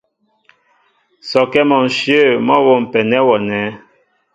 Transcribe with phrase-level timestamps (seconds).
[1.29, 3.63] Sɔkɛ́ mɔ ǹshyə̂ mɔ́ a wômpɛ nɛ́ wɔ nɛ̂.